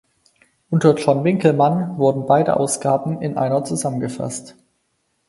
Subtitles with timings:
[0.71, 4.55] Unter John Winckelmann wurden beide Ausgaben in einer zusammengefasst.